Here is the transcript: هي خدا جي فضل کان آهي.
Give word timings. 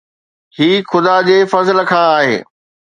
هي 0.57 0.69
خدا 0.91 1.15
جي 1.27 1.37
فضل 1.53 1.77
کان 1.89 2.05
آهي. 2.19 2.37